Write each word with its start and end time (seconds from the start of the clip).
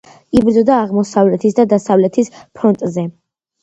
იბრძოდა 0.39 0.77
აღმოსავლეთის 0.85 1.59
და 1.61 1.69
დასავლეთის 1.77 2.37
ფრონტზე. 2.45 3.11